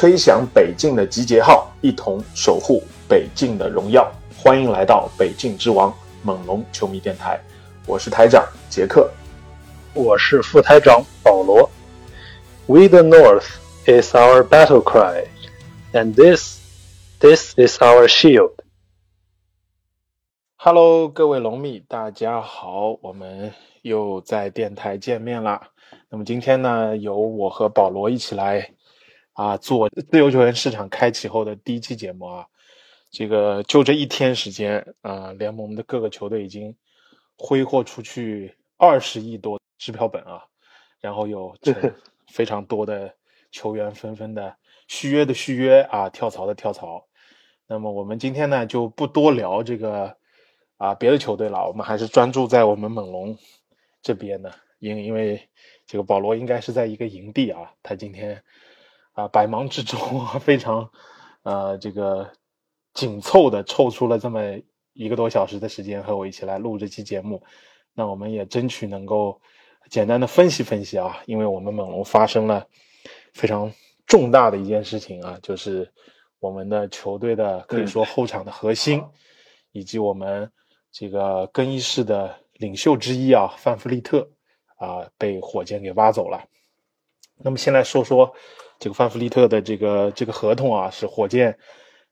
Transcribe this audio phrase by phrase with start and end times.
[0.00, 4.10] 吹响北境的集结号，一同守护北境的荣耀。
[4.34, 7.38] 欢迎来到北境之王猛龙球迷电台，
[7.86, 9.10] 我是台长杰克。
[9.92, 11.68] 我是副台长保罗。
[12.64, 13.44] We the North
[13.84, 15.26] is our battle cry,
[15.92, 16.56] and this,
[17.18, 18.52] this is our shield.
[20.56, 25.68] Hello，各位龙迷，大家好，我们又在电台见面啦。
[26.08, 28.70] 那么今天呢，由我和保罗一起来
[29.40, 32.46] 啊做自由球员市场开启后的第一期节目啊。
[33.10, 36.76] 这个就这一天时间啊，联盟的各个球队已经
[37.38, 40.44] 挥霍出去二十亿多支票本啊，
[41.00, 41.72] 然后有这
[42.28, 43.12] 非常多的
[43.50, 44.54] 球员纷纷的
[44.88, 47.06] 续约的续约啊，跳槽的跳槽。
[47.66, 50.14] 那么我们今天呢就不多聊这个
[50.76, 53.38] 啊别的球队了，我们还是专注在我们猛龙
[54.02, 55.48] 这边呢，因因为
[55.86, 58.40] 这个保罗应该是在一个营地啊，他今天
[59.20, 60.90] 啊百忙之中啊 非常
[61.42, 62.30] 呃这个。
[62.92, 64.40] 紧凑的抽出了这么
[64.94, 67.40] 一个多小时的时间和我一起来录这期节目，
[67.94, 69.40] 那我们也争取能够
[69.88, 72.66] 简单的分析分析啊，因为我们猛龙发生了
[73.32, 73.72] 非常
[74.06, 75.88] 重大的一件事情啊，就是
[76.40, 79.00] 我们的球队的可以说后场的核心，
[79.70, 80.50] 以及我们
[80.90, 84.28] 这个更衣室的领袖之一啊，范弗利特
[84.78, 86.44] 啊被火箭给挖走了。
[87.36, 88.34] 那么先来说说
[88.80, 91.56] 这个范弗利特的这个这个合同啊，是火箭。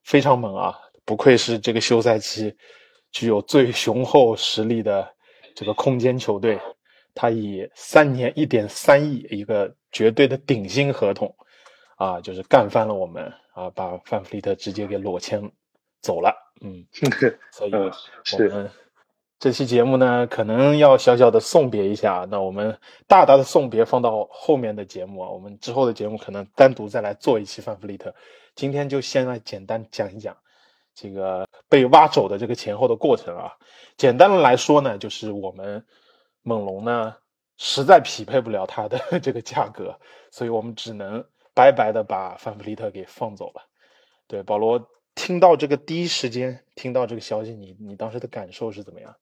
[0.04, 0.78] 非常猛啊！
[1.04, 2.56] 不愧是这个休赛期
[3.10, 5.06] 具有最雄厚实力的
[5.54, 6.58] 这个空间球队。
[7.14, 11.34] 他以三年一点三亿一个绝对的顶薪合同
[11.96, 15.42] 啊，就是干翻了我们啊，把范弗利特直接给裸签
[16.00, 16.34] 走了。
[16.62, 16.86] 嗯，
[17.52, 18.70] 所以我们
[19.40, 22.26] 这期节目呢，可能要小小的送别一下。
[22.28, 22.76] 那我们
[23.06, 28.12] 大大的送别放到后面的节目啊，我们之后的节目可能单独再来做一期范弗利特。
[28.56, 30.36] 今天就先来简单讲一讲
[30.92, 33.52] 这个被挖走的这个前后的过程啊。
[33.96, 35.84] 简单的来说呢，就是我们
[36.42, 37.14] 猛龙呢
[37.58, 39.96] 实在匹配不了他的 这个价格，
[40.32, 41.24] 所以我们只能
[41.54, 43.62] 白白的把范弗利特给放走了。
[44.26, 44.84] 对，保罗
[45.14, 49.14] 听到这个第一时间听到这个消息，你你当时的感受是怎么样？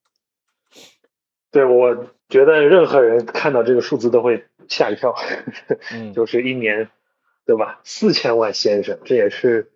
[1.56, 5.14] 对，我觉得任何人看到这个数字都会吓一跳，
[5.92, 6.88] 嗯， 就是一年。
[7.48, 7.78] 对吧？
[7.84, 9.70] 四千万先生，这也是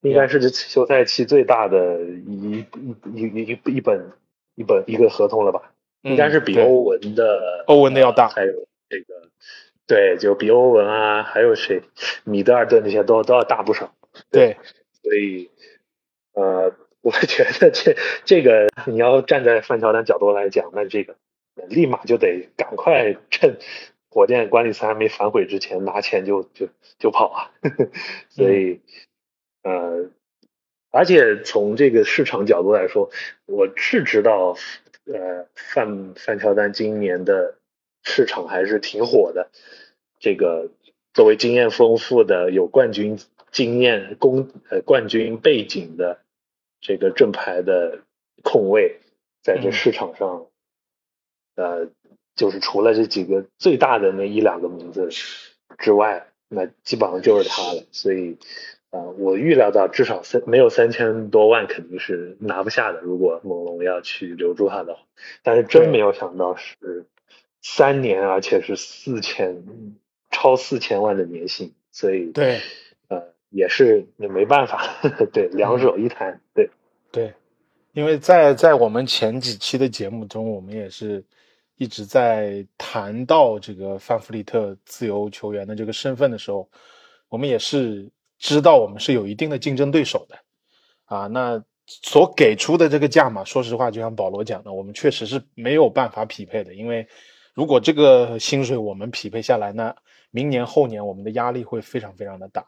[0.00, 2.66] 应该是这休赛期最大的一一
[3.14, 4.10] 一一一本
[4.56, 5.70] 一本一个合同了吧？
[6.02, 8.52] 应该是比欧文的欧文的要大，还有
[8.88, 9.28] 这个
[9.86, 11.82] 对，就比欧文啊，还有谁，
[12.24, 13.94] 米德尔顿那些都都要大不少。
[14.32, 14.56] 对，
[15.00, 15.48] 所以
[16.32, 16.74] 呃，
[17.04, 17.94] 我觉得这
[18.24, 21.14] 这个你要站在范乔丹角度来讲，那这个
[21.68, 23.58] 立马就得赶快趁。
[24.08, 26.68] 火箭管理层还没反悔之前，拿钱就就
[27.00, 27.50] 就跑啊！
[28.30, 28.80] 所以，
[29.64, 30.08] 呃，
[30.92, 33.10] 而且从这个市场角度来说，
[33.46, 34.56] 我是知道，
[35.12, 37.56] 呃，范范乔丹今年的
[38.04, 39.50] 市场还是挺火的。
[40.20, 40.70] 这个
[41.12, 43.18] 作为经验丰富的、有冠军
[43.50, 46.20] 经验、公呃冠军背景的
[46.84, 47.98] 这个正牌的
[48.44, 49.00] 控卫，
[49.42, 50.46] 在这市场上，
[51.56, 51.88] 呃。
[52.36, 55.08] 就是除了这几个最大的那一两个名字
[55.78, 57.84] 之外，那基本上就是他了。
[57.92, 58.36] 所以，
[58.90, 63.00] 呃，我预料到至少三没有三千多万肯定是拿不下的。
[63.02, 65.02] 如果猛龙要去留住他的话，
[65.44, 67.06] 但是真没有想到是
[67.62, 69.62] 三年，而且是四千
[70.32, 71.72] 超四千万的年薪。
[71.92, 72.60] 所以，对，呃，
[73.54, 74.84] 也是也没办法，
[75.32, 76.68] 对，两手一摊，对，
[77.10, 77.32] 对，
[77.92, 81.24] 因为在在我们前几期的节目中，我们也是。
[81.76, 86.68] 一直在谈到这个范弗利特自由球员的这个身份的时候，
[87.28, 88.08] 我们也是
[88.38, 90.38] 知道我们是有一定的竞争对手的，
[91.06, 97.08] 啊，那所给出的这个价码，说实话，就像保罗讲的，我们确实是没有办法匹配的，因为
[97.54, 99.96] 如果这个薪水我们匹配下来，那
[100.30, 102.64] 明年后年我们的压力会非常非常的大，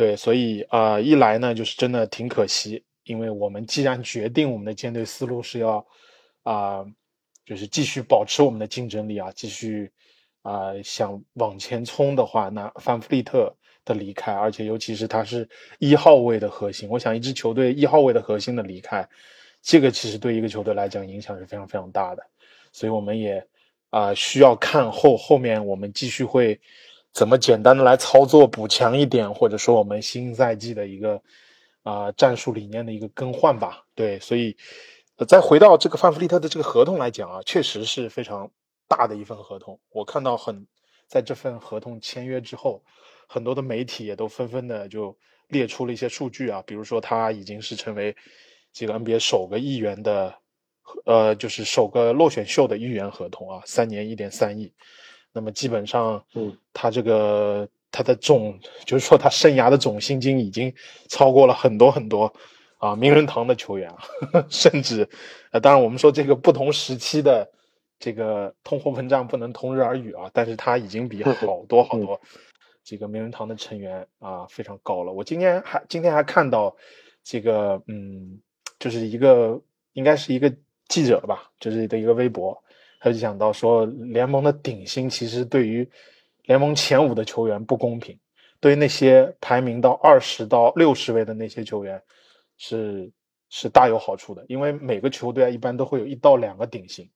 [0.00, 5.86] 对，所以啊，一来呢，就是真的挺可惜，因为我们既然决定我们的舰队思路是要
[6.44, 6.86] 啊。
[7.46, 9.90] 就是继续保持我们的竞争力啊，继续
[10.42, 13.52] 啊想往前冲的话，那范弗利特
[13.84, 15.48] 的离开，而且尤其是他是
[15.80, 19.08] 一号位的核心，我想一支球队一号位的核心的离开，
[19.62, 22.22] 这个其实对一个球队来讲影响是非常非常大的，
[22.70, 23.44] 所以我们也
[23.88, 26.60] 啊需要看后后面我们继续会
[27.12, 31.22] 怎么简单的来操作补强一点，或者说我们新赛季的一个
[31.82, 34.56] 啊战术理念的一个更换吧，对，所以。
[35.28, 38.50] 再回到这个范弗利特的这个合同来讲啊，确实是非常
[38.88, 39.78] 大的一份合同。
[39.90, 40.66] 我看到很
[41.06, 42.82] 在这份合同签约之后，
[43.28, 45.14] 很多的媒体也都纷纷的就
[45.48, 48.16] 列出了一些数据啊，比如说他已经是成为
[48.72, 50.34] 这个 NBA 首个亿元的，
[51.04, 54.72] 呃，就是首个落选秀的亿元合同啊，三年一点三亿。
[55.32, 60.74] 那么基本上，嗯，他这个他的总就是说他生涯的总薪金已经
[61.08, 62.32] 超过了很多很多。
[62.78, 63.98] 啊，名人堂的球员啊，
[64.48, 65.06] 甚至，
[65.52, 67.46] 呃，当然我们说这个不同时期的
[67.98, 72.18] 这个通货膨胀不能同日而语啊，但是他已经比好多好多
[72.82, 75.12] 这个名人堂的成员啊非常高了。
[75.12, 76.74] 我今天还今天还看到
[77.22, 78.40] 这个，嗯，
[78.78, 79.60] 就是一个
[79.92, 80.50] 应该是一个
[80.88, 82.64] 记者吧，就是的一个微博，
[83.00, 85.90] 他就讲到说，联盟的顶薪其实对于
[86.44, 88.16] 联盟前五的球员不公平，
[88.60, 92.00] 对于那些排名到二十到六十位的那些球员。
[92.62, 93.10] 是
[93.48, 97.08] 是大有好处的，因为每个球队啊一般都会有一到两个顶薪，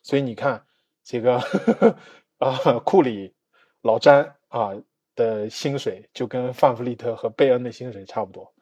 [0.00, 0.62] 所以你看
[1.02, 1.42] 这个
[2.38, 3.34] 啊库里、
[3.82, 4.70] 老詹啊
[5.16, 8.54] 的薪水就跟范弗利特和贝恩的薪水差不多，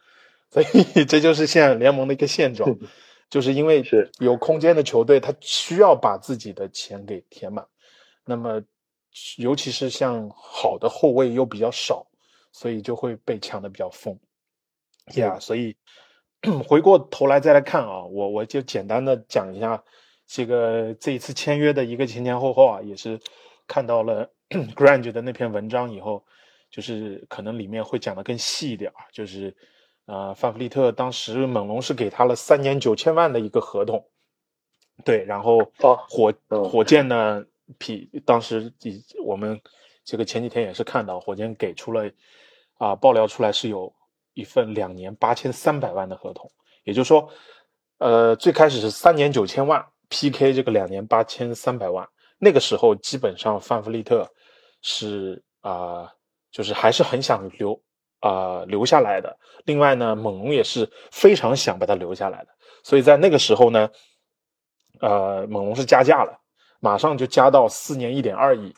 [0.50, 2.74] 所以这就是现在联盟的一个现状，
[3.30, 4.10] 就是因为是。
[4.18, 7.66] 有空间的球队，他需要把自己的钱给填满，
[8.26, 8.62] 那么
[9.38, 12.06] 尤其是像好的后卫又比较少，
[12.52, 14.18] 所以就会被抢的比较疯，
[15.14, 15.76] 呀，所以。
[16.66, 19.84] 回过头来再来看啊，我我就简单的讲一下
[20.26, 23.20] 这个这一次签约的一个前前后后啊，也是
[23.66, 26.24] 看到了 Grange 的那篇文章以后，
[26.70, 29.54] 就是可能里面会讲的更细一点啊，就是
[30.06, 34.04] 呃范弗利特当时猛龙是给他了三年九千万的一个合同，
[35.04, 35.58] 对，然后
[36.08, 37.44] 火火箭呢，
[37.78, 38.72] 比当时
[39.24, 39.60] 我们
[40.04, 42.10] 这个前几天也是看到火箭给出了
[42.78, 43.92] 啊爆料出来是有。
[44.32, 46.48] 一份两年八千三百万的合同，
[46.84, 47.28] 也就是说，
[47.98, 52.08] 呃，最开始是三年九千万 PK 这个两年八千三百万，
[52.38, 54.30] 那个时候基本上范弗利特
[54.82, 56.10] 是啊，
[56.52, 57.78] 就是还是很想留
[58.20, 59.38] 啊留下来的。
[59.64, 62.48] 另外呢，猛龙也是非常想把他留下来的，
[62.82, 63.90] 所以在那个时候呢，
[65.00, 66.40] 呃，猛龙是加价了，
[66.80, 68.74] 马上就加到四年一点二亿。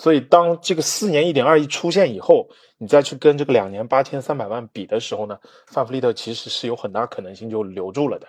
[0.00, 2.48] 所以，当这个四年一点二亿出现以后，
[2.78, 5.36] 你再去跟这个两年八千三百万比的时候呢，
[5.66, 8.28] 范弗利特其实是有很大可能性就留住了的。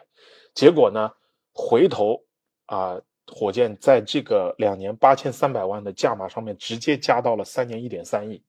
[0.55, 1.11] 结果呢，
[1.53, 2.23] 回头
[2.65, 8.41] 啊，火箭在这个两年八千三百万的价码上面直接加到了三年一点三亿，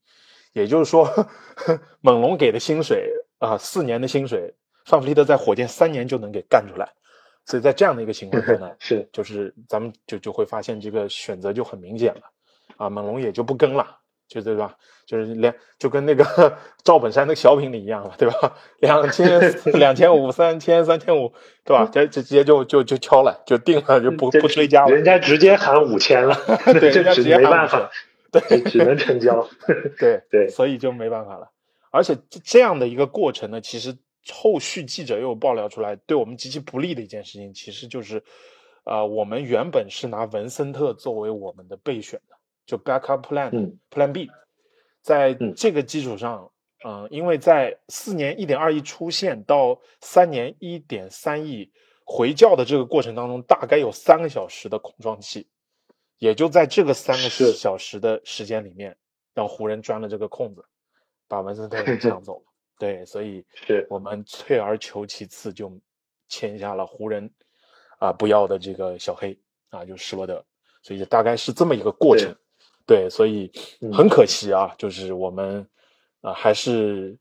[0.52, 1.08] 也就是说，
[2.00, 4.54] 猛龙给的薪水啊，四年的薪水，
[4.84, 6.88] 范弗利特在火箭三年就能给干出来。
[7.46, 12.22] 所以在这样的一个情况下呢， 是就是咱们就就会发现这个选择就很明显了。
[12.76, 13.98] 啊，猛龙也就不跟了，
[14.28, 14.74] 就对吧？
[15.06, 16.24] 就是连就跟那个
[16.84, 18.56] 赵本山那个小品里一样了，对吧？
[18.78, 19.40] 两千、
[19.72, 21.32] 两千五、三千、三千五，
[21.64, 21.88] 对吧？
[21.92, 24.94] 这这直接就就就敲了，就定了，就不不追加了。
[24.94, 26.36] 人家直接喊五千了，
[26.78, 27.90] 对，这直接没办法，
[28.32, 29.48] 对，只能成交。
[29.98, 31.50] 对对，所以就没办法了。
[31.90, 33.96] 而且这样的一个过程呢，其实
[34.32, 38.22] 后续记者又爆料出来，对我们极其不利的一件事情，其实就是，
[38.84, 42.36] 呃，我们原本是拿文森特作为我们的备选的。
[42.66, 44.30] 就 backup plan，plan B，
[45.02, 46.52] 在这个基础上，
[46.86, 51.72] 嗯，因为在四年一点二亿出现到三年一点三亿
[52.04, 55.48] 回教的这个过程当中，大概有三个小时的空窗期，
[56.20, 58.96] 也就在这个三个小时的时间里面，
[59.34, 60.62] 让湖人钻了这个空子，
[61.26, 62.44] 把文森特给抢 走了。
[62.78, 65.72] 对，所以是我们退而求其次，就
[66.28, 67.28] 签下了湖人
[67.98, 69.36] 啊不要的这个小黑
[69.70, 70.44] 啊，就施罗德，
[70.82, 72.36] 所以大概是这么一个过程。
[72.86, 73.50] 对，所以
[73.92, 75.66] 很可惜啊，就是我们
[76.20, 77.16] 啊，还是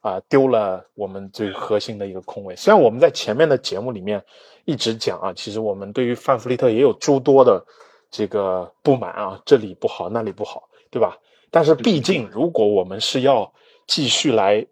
[0.00, 2.54] 啊丢了我们最核心的一个空位。
[2.56, 4.22] 虽然我们在前面的节目里面
[4.64, 7.64] 一直讲啊，其实我们对于范弗利特也有诸多的
[8.10, 11.16] 这个不满啊，这里不好，那里不好，对吧？
[11.50, 13.52] 但是毕竟，如果我们是要
[13.86, 14.66] 继续来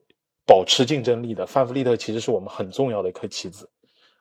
[0.46, 3.68] 保持竞争力的，范弗利特其实是我们很重要的一颗棋子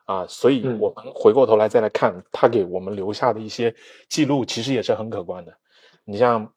[0.04, 0.26] 啊。
[0.26, 3.74] 所以，我们回过头来再来看他给我们留下的一些
[4.08, 5.56] 记录，其实也是很可观的。
[6.04, 6.52] 你像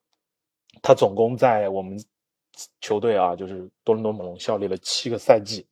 [0.82, 2.04] 他总共在我们
[2.80, 5.68] 球队啊，就是多伦多猛龙效力了七个赛季，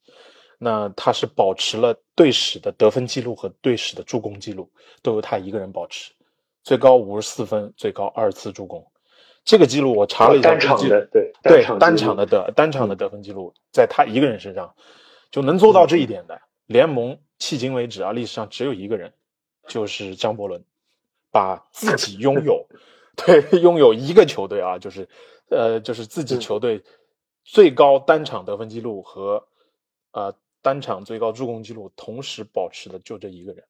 [0.57, 4.69] 那他是保持了队史的得分记录和队史的助攻记录，
[5.01, 6.11] 都由他一个人保持，
[6.69, 8.85] 最高五十四分，最高二次助攻。
[9.43, 14.75] 这个记录我查了一下，单场的对对单单场的得单场的得分记录，在他一个人身上
[15.31, 19.11] 就能做到这一点的，联盟迄今为止啊，历史上只有一个人，
[19.67, 20.63] 就是张伯伦，
[21.31, 22.67] 把自己拥有
[23.17, 25.09] 对拥有一个球队啊，就是
[25.49, 26.83] 呃就是自己球队
[27.43, 29.43] 最高单场得分记录和
[30.11, 33.63] 呃单场最高助攻记录同时保持的就这一个人。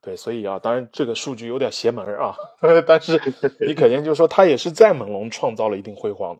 [0.00, 2.36] 对，所以啊，当然这个数据有点邪门啊，
[2.86, 3.20] 但是
[3.60, 6.38] 你肯定就是说他也是在猛龙创造了一定辉煌，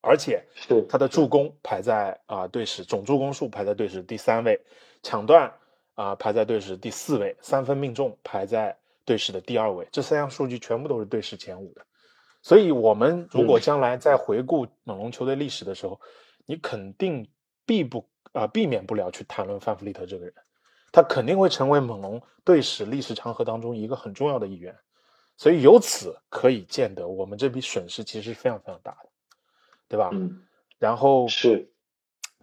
[0.00, 4.60] 而且是他的助攻排在啊队史总助攻数排在队史第三位，
[5.02, 5.52] 抢断
[5.94, 11.86] 啊排在队史第四位，三分命中排在队史的第二位，这三项数据全部都是队史前五的。
[12.42, 16.00] 所以，我们如果将来在回顾猛龙球队历史的时候，
[16.46, 17.28] 你肯定
[17.66, 20.34] 避不啊、避免不了去谈论范弗利特这个人。
[20.90, 24.76] 他肯定会成为猛龙队史历史长河当中一个很重要的一员，
[25.36, 29.08] 所以由此可以见得，我们这笔损失其实非常非常大的，
[29.86, 30.10] 对吧？
[30.12, 30.42] 嗯，
[30.78, 31.70] 然后是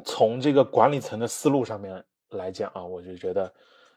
[0.05, 3.51] 从这个管理层的思路上面来讲啊，我就觉得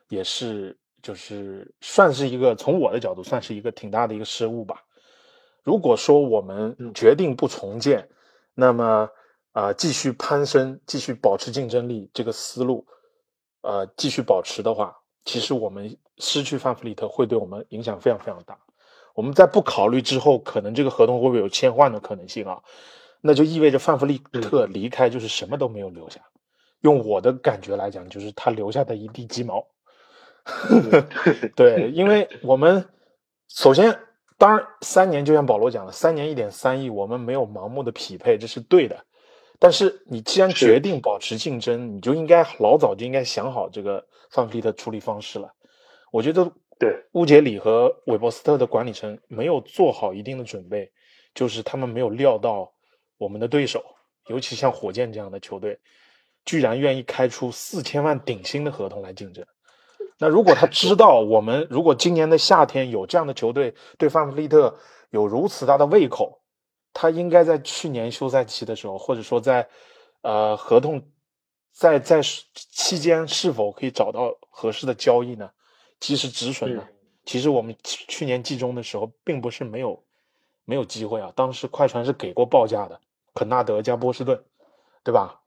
[0.09, 4.83] 也是就是算是一个从我的角度算是一个挺大的一个失误吧。
[5.63, 8.09] 如果说我们决定不重建，
[8.55, 9.11] 那么
[9.53, 12.87] 啊、继续攀升，继续保持竞争力这个思路。
[13.63, 18.59] 呃，继续保持的话，其实我们失去范弗利特会对我们影响非常非常大。
[19.15, 22.63] 我们在不考虑之后，可能这个合同会不会有切换的可能性啊？
[23.21, 26.21] 那就意味着范弗利特离开就是什么都没有留下。
[26.83, 29.67] 用我的感觉来讲，就是他留下的一地鸡毛。
[31.57, 32.89] 对，因为我们
[33.49, 33.99] 首先，
[34.39, 39.05] 当然三年就像保罗讲的，三年一点三亿，我们没有盲目的匹配，这是对的。
[39.59, 45.53] 但是你既然决定保持竞争，你就应该老早就应该想好这个范弗利特处理方式了。
[46.13, 50.91] 我觉得对乌杰里和韦伯斯特的管理层没有做好一定的准备，
[51.35, 52.73] 就是他们没有料到
[53.17, 53.83] 我们的对手，
[54.29, 55.81] 尤其像火箭这样的球队，
[56.45, 59.45] 居然愿意开出四千万顶薪的合同来竞争。
[60.21, 64.79] 那如果他 知道我们如果今年的夏天有这样的球队对范弗利特
[65.11, 66.38] 有如此大的胃口，
[66.93, 69.69] 他应该在去年休赛期的时候，或者说在
[70.23, 71.03] 呃合同
[71.73, 72.21] 在在
[72.55, 75.51] 期间是否可以找到合适的交易呢？
[76.01, 76.87] 及时止损呢？
[77.25, 80.03] 其实我们去去年季中的时候，并不是没有
[80.65, 81.33] 没有机会啊。
[81.37, 83.01] 当时快船是给过报价的，
[83.35, 84.43] 肯纳德加波士顿，
[85.03, 85.41] 对吧？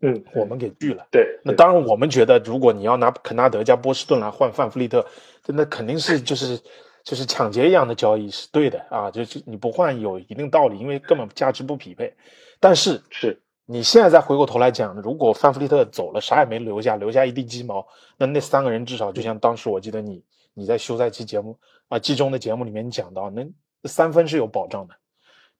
[0.00, 1.06] 嗯，我们给拒了。
[1.10, 5.06] 对，那当然，我们觉得如果你要拿肯纳德加波士顿来换范弗利特，
[5.46, 6.60] 那肯定是就是
[7.04, 12.12] 就是抢劫一样的交易是对的啊，就是你不换有一定道理，因为根本价值不匹配。
[12.58, 21.58] 但是是你现在再回过头来讲，如果范弗利特走了，啥也没留下，留下一地鸡毛，那那三个人至少就像当时我记得你你在休赛期节目
[21.88, 23.46] 啊季中的节目里面你讲到，那
[23.84, 24.94] 三分是有保障的，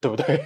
[0.01, 0.43] 对不对？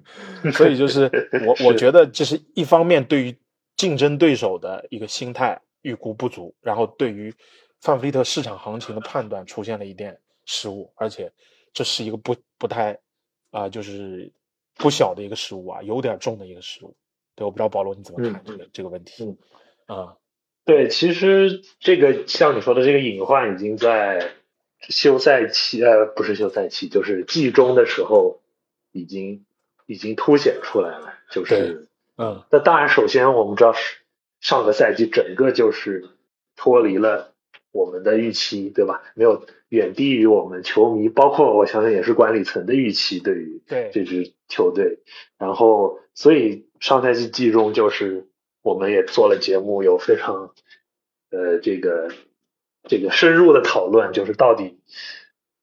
[0.52, 1.10] 所以就是
[1.46, 3.34] 我我觉得这是一方面对于
[3.76, 7.34] 竞争对手的一个心态预估不足，然后对于
[7.80, 11.32] 范弗利特市场行情的判断出现了一点失误，而且
[11.72, 12.98] 这是一个不不太
[13.50, 14.32] 啊、就是
[14.74, 16.96] 不小的一个失误啊，有点重的一个失误。
[17.34, 19.24] 对，我不知道保罗你怎么看嗯这个、这个问题
[19.86, 20.16] 嗯啊？
[20.64, 24.32] 对，其实这个像你说的这个隐患已经在
[24.80, 28.40] 休赛期，呃，不是休赛期，就是季中的时候
[28.90, 29.44] 已经
[29.86, 31.14] 已经凸显出来了。
[31.30, 33.98] 就是，嗯那当然，首先我们知道是
[34.40, 36.10] 上个赛季整个就是
[36.56, 37.31] 脱离了
[37.72, 39.02] 我们的预期，对吧？
[39.14, 45.00] 没有远低于我们球迷，包括我相信也是管理层的预期对于对这支球队。
[45.38, 48.28] 然后，所以上赛季季中就是
[48.62, 50.54] 我们也做了节目，有非常
[51.30, 52.12] 呃这个
[52.84, 54.78] 这个深入的讨论，就是到底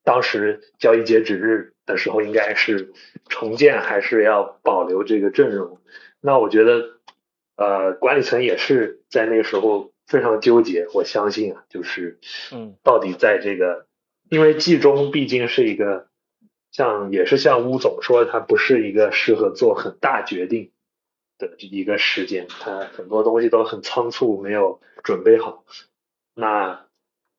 [0.04, 2.92] 当时交易截止日的时候应该是
[3.28, 5.80] 重建还是要保留这个阵容？
[6.22, 6.98] 那我觉得
[7.56, 12.20] 呃管理层也是在那个时候非常纠结，我相信啊，就是
[12.52, 13.86] 嗯到底在这个，
[14.30, 16.08] 因为季中毕竟是一个
[16.72, 20.72] 像也是像乌总说，它不是一个适合做很大决定
[21.38, 25.64] 的一个时间，它很多东西都很仓促，没有准备好。
[26.34, 26.86] 那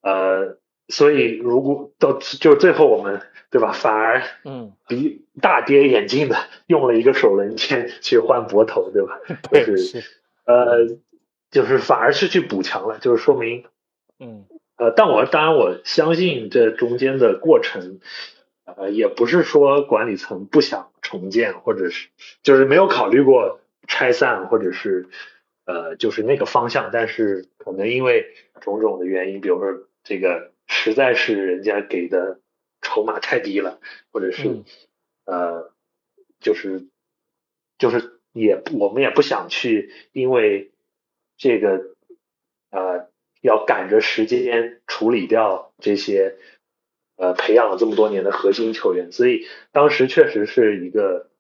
[0.03, 0.59] 呃，
[0.89, 6.37] 所以如果到就最后我们对吧，反而嗯，比大跌眼镜的
[6.67, 9.19] 用了一个首轮签去换博头，对吧？
[9.51, 10.05] 对就是
[10.45, 10.87] 呃，
[11.51, 13.65] 就是反而是去补强了，就是说明
[14.19, 14.47] 嗯。
[14.77, 18.01] 呃，但我当然我相信这中间的过程，
[18.65, 22.09] 呃，也不是说管理层不想重建，或者是
[22.43, 25.09] 就是没有考虑过拆散，或者是
[25.67, 32.41] 呃，就是那个方向，但是可能因为种种的原因，比如说这个实在是人家给的
[32.81, 33.81] 筹码太低了，
[34.13, 34.65] 或者是、嗯。
[35.27, 35.73] 呃，
[36.41, 36.87] 就是
[37.79, 40.73] 就是也我们也不想去，因为
[41.41, 41.97] 这个
[42.71, 43.09] 呃
[43.41, 46.37] 要赶着时间处理掉这些
[47.17, 51.31] 呃培养了这么多年的核心球员，所以当时确实是一个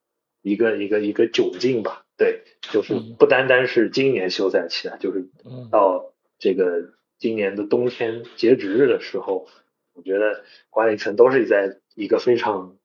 [0.41, 2.07] 一个一个一个窘境吧。
[2.17, 3.15] 对，就是嗯。
[3.19, 5.69] 不单单是今年休赛期啊，就是嗯。
[5.71, 9.49] 到这个今年的冬天截止日的时候，
[9.93, 12.79] 我觉得管理层都是在一个非常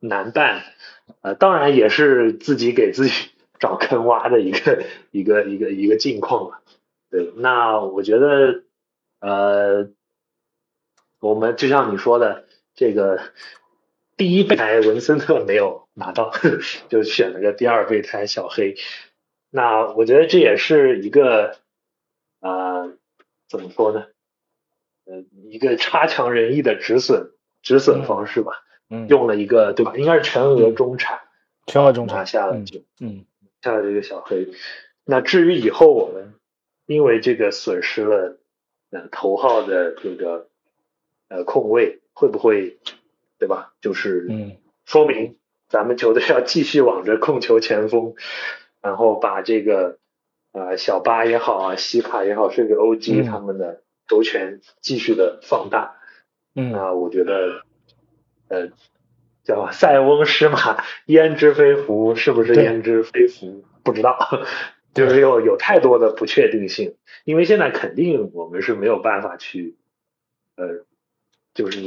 [0.00, 0.64] 难办，
[1.22, 6.60] 呃，当然也是自己给自己找坑挖的一个一个一个一个境况了。
[7.10, 8.62] 对，那我觉得，
[9.20, 9.90] 呃，
[11.20, 13.20] 我们就像你说的，这个
[14.16, 16.32] 第一备胎文森特没有拿到，
[16.88, 18.76] 就选了个第二备胎小黑。
[19.50, 21.56] 那我觉得这也是一个，
[22.40, 22.92] 呃，
[23.48, 24.06] 怎么说呢？
[25.06, 28.52] 呃，一个差强人意的止损止损方式吧。
[28.90, 29.96] 嗯，用了一个对吧？
[29.96, 31.20] 应该是全额中产
[31.66, 33.24] 全额中产下了嗯就嗯
[33.62, 34.48] 下了这个小黑。
[35.04, 36.34] 那至于以后我们
[36.86, 38.38] 因为这个损失了
[38.90, 40.48] 呃头号的这个
[41.28, 42.78] 呃控卫，会不会
[43.38, 43.74] 对吧？
[43.80, 45.36] 就是嗯说明
[45.68, 48.14] 咱们球队要继续往着控球前锋，
[48.80, 49.98] 然后把这个
[50.52, 55.96] 呃小巴也好啊，西卡也好，甚至 OG 嗯他们的球权继续的放大。
[56.54, 57.62] 嗯那我觉得，
[58.48, 58.70] 呃，
[59.48, 63.64] 叫塞翁失马，焉知非福，是不是焉知非福？
[63.82, 64.18] 不知道，
[64.92, 69.76] 就是有有太多的不确定性，因为现在肯定我们是没有办法去，
[70.56, 70.84] 呃，
[71.54, 71.80] 就是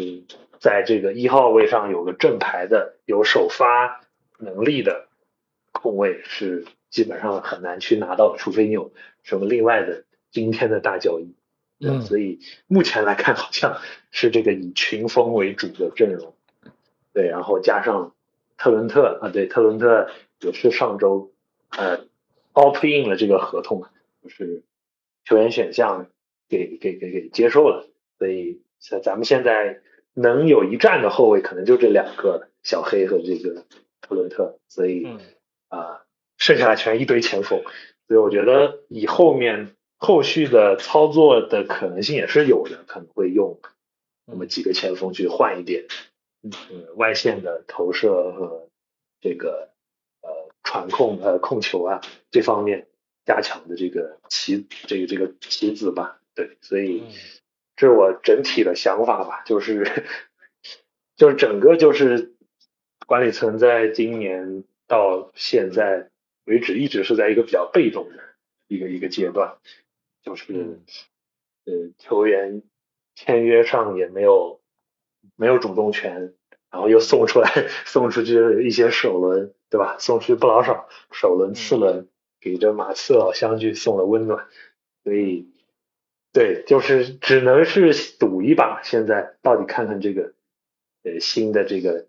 [0.59, 4.01] 在这个一号位上有个正牌的、有首发
[4.39, 5.07] 能力的
[5.71, 8.91] 控卫是基本上很难去拿到，除非你有
[9.21, 11.35] 什么另外的今天的大交易。
[11.79, 13.77] 嗯所以目前来看，好像
[14.09, 16.33] 是这个以群锋为主的阵容。
[17.13, 18.15] 对，然后加上
[18.57, 21.33] 特伦特啊，对，特伦特也是上周
[21.69, 22.05] 呃
[22.53, 23.83] opt in 了这个合同，
[24.23, 24.63] 就是
[25.25, 26.07] 球员选项
[26.49, 29.81] 给给给给接受了，所以咱咱们现在
[30.13, 33.65] 能有一战的后卫，可能就这两个了，小黑和这个
[34.01, 35.19] 特伦特，所以嗯
[35.69, 36.03] 啊、
[36.37, 37.63] 剩下的全一堆前锋，
[38.07, 43.59] 所以我觉得以后面后续的操作的可能性也是有的，可能会用
[44.25, 45.85] 那么几个前锋去换一点，
[46.43, 46.51] 嗯，
[46.95, 48.69] 外线的投射和
[49.19, 49.69] 这个
[50.21, 52.01] 呃传控呃控球啊
[52.31, 52.87] 这方面
[53.25, 57.11] 加强的这个棋这个这个棋子吧，对，所以嗯
[57.75, 60.05] 这是我整体的想法吧，就是
[61.15, 62.35] 就是整个就是
[63.05, 66.09] 管理层在今年到现在
[66.45, 68.23] 为止，一直是在一个比较被动的
[68.67, 69.57] 一个一个阶段，
[70.23, 70.81] 就是、嗯。
[71.63, 72.63] 呃球员
[73.13, 74.60] 签约上也没有
[75.35, 76.33] 没有主动权，
[76.69, 79.97] 然后又送出来送出去一些首轮，对吧？
[79.99, 82.07] 送出去不老少，首轮、次轮
[82.39, 84.47] 给这马刺老乡去送了温暖，
[85.03, 85.49] 所以
[86.33, 90.33] 对，就是只能是赌一把，现在到底看看这个
[91.03, 92.07] 呃新的这个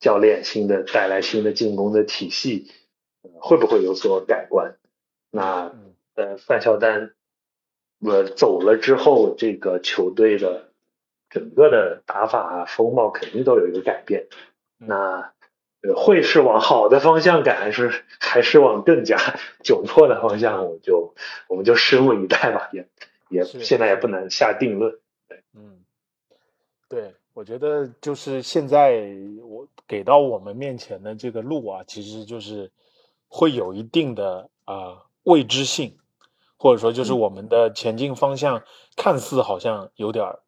[0.00, 2.70] 教练，新的带来新的进攻的体系，
[3.22, 4.76] 呃会不会有所改观？
[5.30, 7.14] 那嗯呃范乔丹
[8.00, 10.73] 我走了之后，这个球队的
[11.34, 14.28] 整个的打法啊风貌肯定都有一个改变。
[14.78, 15.32] 嗯那
[15.82, 19.18] 呃会是往好的方向改，还是还是往更加
[19.62, 20.64] 窘迫的方向？
[20.64, 21.14] 我就
[21.48, 22.88] 我们就拭目以待吧，也
[23.28, 24.98] 也现在也不能下定论。
[25.52, 25.84] 嗯，
[26.88, 29.06] 对，我觉得就是现在
[29.42, 32.70] 我给到我们面前的这个路啊，其实就是
[33.28, 35.98] 会有一定的啊、未知性，
[36.56, 38.62] 或者说就是嗯我们的前进方向
[38.96, 40.40] 看似好像有点儿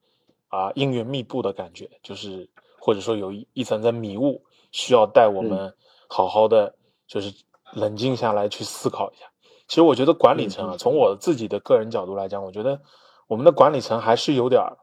[0.49, 5.75] 啊阴云密布的感觉，就是或者说有一一层层迷雾，需要带我们
[6.09, 6.75] 好好的
[7.07, 7.33] 就是
[7.73, 9.27] 冷静下来去思考一下。
[9.69, 12.81] 其实我觉得管理层啊，从我自己的个人角度来讲，我觉得
[13.27, 14.77] 我们的管理层还是有点儿，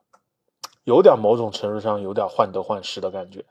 [0.84, 3.46] 有点儿某种程度上有点患得患失的感觉，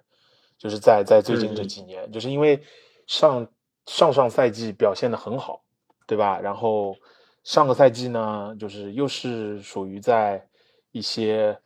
[0.59, 2.63] 就是在在最近这嗯几年，就是因为
[3.07, 3.49] 上
[3.87, 5.63] 上上赛季表现的很好，
[6.07, 6.39] 对吧？
[6.39, 6.95] 然后
[7.43, 10.47] 上个赛季呢，就是又是属于在
[10.91, 11.59] 一些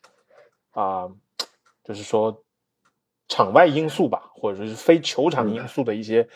[0.76, 1.08] 啊、
[1.82, 2.44] 就是说
[3.28, 6.28] 场外因素吧，或者说是非球场因素的一些、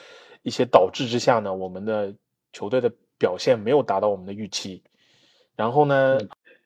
[0.43, 2.15] 一些导致之下呢，我们的
[2.55, 4.83] 球队的表现没有达到我们的预期。
[5.55, 6.19] 然后呢，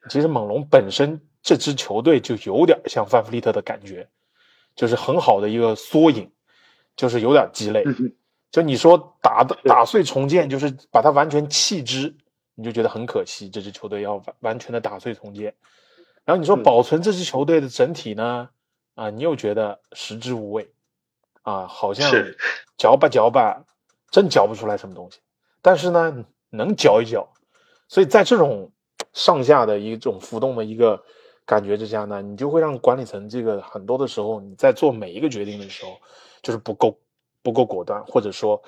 [0.09, 4.07] 其实猛龙本身这支球队就有点像范弗利特的感觉，
[4.73, 6.31] 就是很好的一个缩影，
[6.95, 7.83] 就是有点鸡肋。
[7.85, 8.15] 嗯
[8.51, 12.15] 就你说打打碎重建，就是把它完全弃之，
[12.53, 15.53] 你就觉得很可惜，这支球队要完完全的打碎重建。
[16.25, 18.49] 然后你说保存这支球队的整体呢？
[18.95, 20.71] 啊，你又觉得食之无味，
[21.43, 22.09] 啊，好像
[22.77, 23.63] 嚼吧嚼吧，
[24.09, 25.19] 真嚼不出来什么东西。
[25.61, 27.27] 但是呢，能嚼一嚼。
[27.87, 28.71] 所以在这种
[29.13, 31.03] 上下的一种浮动的一个
[31.45, 35.97] 感觉之下呢，你就会让管理层这个很多的时候，你在做每一个决定的时候，
[36.41, 36.97] 就是不够
[37.43, 38.59] 不够果断，或者说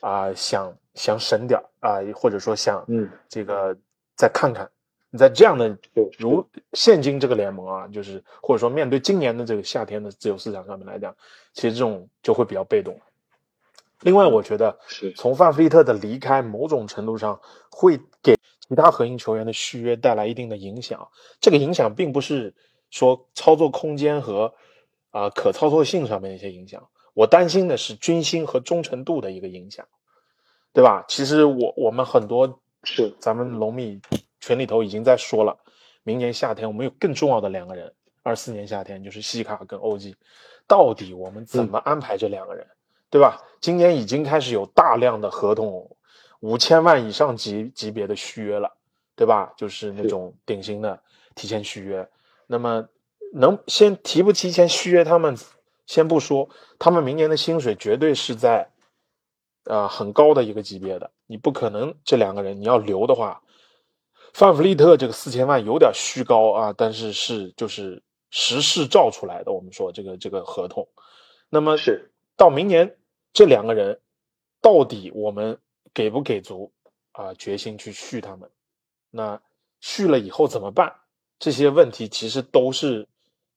[0.00, 3.76] 啊，想想省点啊，或者说想嗯这个
[4.14, 4.70] 再看看。
[5.12, 5.76] 你在这样的
[6.18, 11.14] 如现今这个联盟啊，就是或者说面对今年的这个夏天的自由市场上面来讲，
[11.52, 12.96] 其实这种就会比较被动。
[14.02, 14.78] 另外，我觉得
[15.16, 18.36] 从范弗利特的离开，某种程度上会给
[18.68, 21.08] 其他核心球员的续约带来一定的影响。
[21.40, 22.54] 这个影响并不是
[22.90, 24.54] 说操作空间和
[25.10, 29.84] 啊可操作性上面的一些影响，我担心的是军心和忠诚度的一个影响，
[30.72, 31.04] 对吧？
[31.08, 34.00] 其实我我们很多是咱们龙米。
[34.50, 35.56] 群里头已经在说了，
[36.02, 40.16] 明年夏天我们有更重要的两个人，二四年夏天就是西卡跟欧 g，
[40.66, 42.66] 到底我们怎么安排这两个人，
[43.10, 43.40] 对吧？
[43.60, 45.96] 今年已经开始有大量的合同，
[46.40, 48.72] 五千万以上级级别的续约了，
[49.14, 49.52] 对吧？
[49.56, 51.00] 就是那种顶薪的
[51.36, 52.08] 提前续约。
[52.48, 52.88] 那么
[53.32, 55.36] 能先提不提前续约他们，
[55.86, 58.68] 先不说，他们明年的薪水绝对是在，
[59.66, 63.40] 呃很高的一个级别的，你不可能这两个人你要留的话。
[64.32, 69.52] 范弗利特这个四千万有点虚高啊，但是是就是实事照出来的。
[69.52, 70.88] 我们说这个这个合同，
[71.48, 72.96] 那么是到明年
[73.32, 74.00] 这两个人
[74.60, 75.58] 到底我们
[75.92, 76.72] 给不给足
[77.12, 78.48] 啊决心去续他们？
[79.10, 79.40] 那
[79.80, 80.94] 续了以后怎么办？
[81.38, 83.08] 这些问题其实都是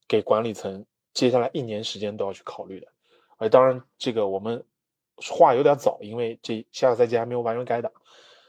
[0.08, 2.88] 给管理层接下来一年时间都要去考虑的。
[3.38, 4.66] 而当然，这个我们
[5.18, 7.92] 话有点早，因为这下个赛季还没有完全改打，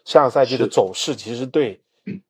[0.05, 1.81] 下个赛季的走势其实对。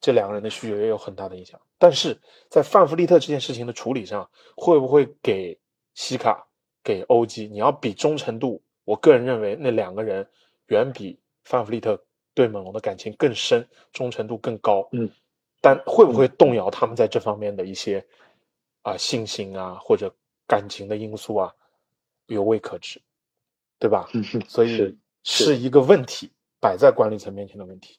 [0.00, 5.58] 这两个人的需求也有很大的影响，但是在范弗利特这件事情的处理上，会不会给
[5.94, 6.46] 西卡、
[6.82, 7.48] 给欧基？
[7.48, 10.28] 你要比忠诚度，我个人认为那两个人
[10.66, 12.00] 远比范弗利特
[12.34, 14.88] 对猛龙的感情更深，忠诚度更高。
[14.92, 15.10] 嗯，
[15.60, 18.06] 但会不会动摇他们在这方面的一些
[18.82, 20.14] 啊信心啊或者
[20.46, 21.52] 感情的因素啊，
[22.26, 23.02] 有未可知，
[23.78, 24.08] 对吧？
[24.46, 27.98] 所以是一个问题摆在管理层面前的问题。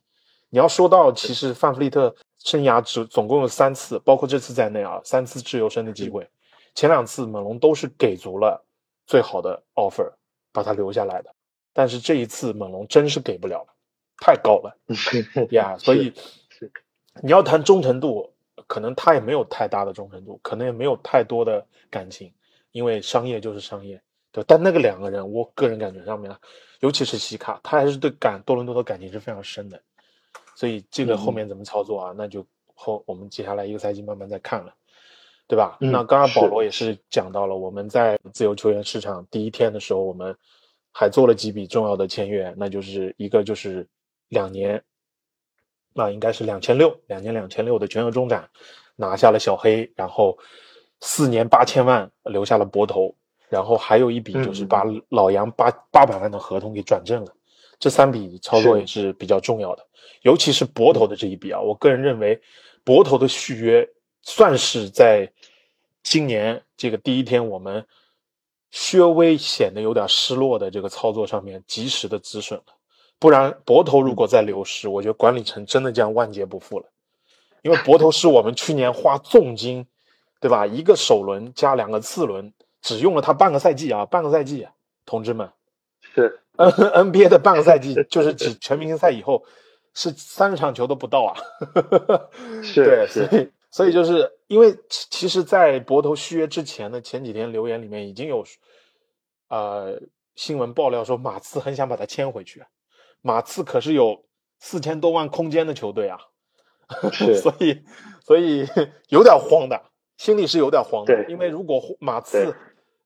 [0.50, 6.28] 你要说到，其实范弗利特生涯只总共有三次，包括这次在内啊，三次自由身的机会。
[6.74, 8.64] 前两次猛龙都是给足了
[9.06, 10.12] 最好的 offer，
[10.52, 11.34] 把他留下来的。
[11.74, 13.74] 但是这一次猛龙真是给不了了，
[14.18, 14.78] 太高了
[15.52, 15.78] 呀！
[15.78, 16.14] 所以
[17.22, 18.34] 你要谈忠诚度，
[18.68, 22.34] 可能他也没有太大的忠诚度，可能也没有太多的感情，
[22.72, 26.34] 因为商业就是商业，对但那个两个人，我个人感觉上面，
[26.80, 29.82] 尤其是西卡，他还是对感多伦多的感情是非常深的。
[30.56, 32.14] 所以这个后面怎么操作啊？
[32.18, 34.74] 那就后我们接下来一个赛季慢慢再看了，
[35.48, 35.78] 对吧？
[35.80, 40.36] 那刚刚保罗也是讲到了，我们在自由球员市场第一天的时候，我们
[40.92, 43.86] 还做了几笔重要的签约，那就是一个就是
[44.30, 44.82] 两年，
[45.94, 48.50] 那应该是两千六，两年两千六的全额中展
[48.96, 50.38] 拿下了小黑，然后
[51.02, 53.14] 四年八千万留下了博头，
[53.50, 57.35] 然后还有一笔就是把老杨八八百万的合同给转正了。
[57.80, 59.86] 这三笔操作也是比较重要的，
[60.22, 62.42] 尤其是博头的这一笔啊，我个人认为，
[62.84, 63.88] 博头的续约
[64.22, 65.32] 算是在
[66.04, 67.86] 今年这个第一天，我们
[68.72, 72.66] 稍微显得有点失落的这个操作上面及时的止损了。
[73.18, 76.86] 不然，博头如果再流失，我觉得管理层真的将万劫不复了。
[77.62, 79.88] 因为博头是我们去年花重金，
[80.40, 80.68] 对吧？
[80.68, 84.68] 一个首轮加两个次轮，只用了他半个赛季啊，半个赛季，
[85.06, 85.50] 同志们。
[86.16, 89.44] 是 N NBA 的半个赛季，就是指全明星赛以后，
[89.94, 91.36] 是三十场球都不到啊。
[92.64, 98.42] 是，对，所以所以就是因为其实，在博头续约之前的前几天留言里面已经有，
[99.50, 100.02] 呃，
[100.36, 102.64] 新闻爆料说马刺很想把他签回去，
[103.22, 104.24] 马刺可是有
[104.60, 106.18] 四千多万空间的球队啊，
[107.42, 107.84] 所以
[108.24, 108.66] 所以
[109.10, 109.82] 有点慌的，
[110.18, 112.56] 心里是有点慌的，因为如果马刺。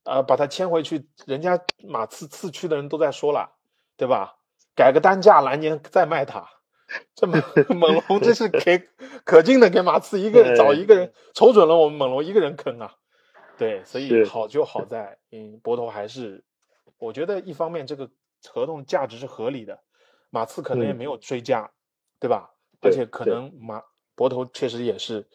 [0.10, 3.58] 呃，把他签回去，人家马刺次区的人都在说了，
[3.95, 4.38] 对吧？
[4.76, 6.50] 改个单价，来年再卖他。
[7.13, 7.43] 这猛
[7.78, 8.89] 猛龙这是给
[9.24, 12.95] 可劲的给马刺一个找一个人，瞅准了我们猛龙一个人坑啊。
[13.60, 16.43] 对，所以好就好在，嗯，博头还是，
[16.98, 18.10] 我觉得一方面这个
[18.48, 19.80] 合同价值是合理的，
[20.32, 21.69] 马刺可能也没有追加，
[22.19, 22.56] 对吧？
[22.82, 23.84] 而且可能马
[24.15, 25.28] 博头确实也是，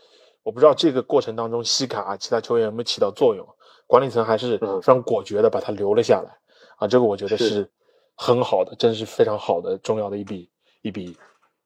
[0.42, 3.46] 我不知道这个过程当中西卡其他球员有没有起到作用。
[3.86, 6.36] 管理层还是非常果决的把他留了下来，
[6.76, 7.70] 啊，这个我觉得是
[8.14, 10.50] 很好的，真是非常好的重要的一笔
[10.82, 11.16] 一笔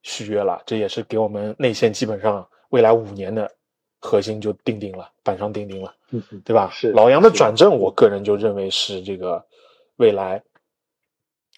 [0.02, 3.50] 续约了，这也是给我们内线基本上未来五年的
[4.00, 6.70] 核心就定定了，板上钉钉了，嗯对吧？
[6.72, 9.44] 是老杨的转正，我个人就认为是这个
[9.96, 10.42] 未来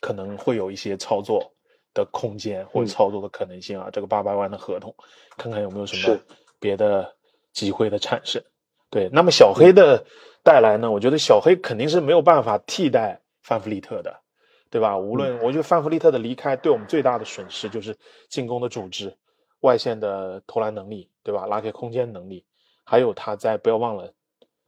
[0.00, 1.52] 可能会有一些操作
[1.92, 3.88] 的空间或操作的可能性啊。
[3.92, 4.94] 这个八百万的合同，
[5.36, 6.18] 看看有没有什么
[6.58, 7.14] 别的
[7.52, 8.42] 机会的产生。
[8.90, 10.05] 对，那么小黑的
[10.42, 14.20] 带来呢，我觉得小黑肯定是没有办法替代范弗利特的，
[14.68, 14.98] 对吧？
[14.98, 17.96] 无论我觉得范弗利特的离开对我们最大的损失就是
[18.29, 19.16] 进攻的组织、
[19.61, 21.46] 外线的投篮能力，对吧？
[21.46, 22.44] 拉开空间能力，
[22.85, 24.12] 还有他在不要忘了，